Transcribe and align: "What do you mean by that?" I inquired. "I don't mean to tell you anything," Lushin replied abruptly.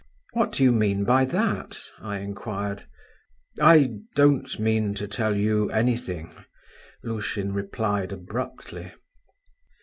"What 0.33 0.53
do 0.53 0.63
you 0.63 0.71
mean 0.71 1.03
by 1.03 1.25
that?" 1.25 1.77
I 1.99 2.17
inquired. 2.21 2.87
"I 3.61 3.97
don't 4.15 4.59
mean 4.59 4.95
to 4.95 5.07
tell 5.07 5.35
you 5.37 5.69
anything," 5.69 6.31
Lushin 7.03 7.53
replied 7.53 8.11
abruptly. 8.11 8.93